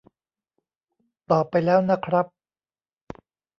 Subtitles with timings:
[1.31, 2.25] ตอบไปแล้วนะครับ